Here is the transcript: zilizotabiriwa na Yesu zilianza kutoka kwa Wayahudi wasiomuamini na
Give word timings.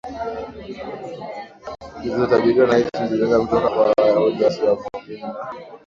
zilizotabiriwa 2.01 2.65
na 2.67 2.75
Yesu 2.77 3.07
zilianza 3.09 3.39
kutoka 3.39 3.69
kwa 3.69 3.93
Wayahudi 3.97 4.43
wasiomuamini 4.43 5.21
na 5.21 5.33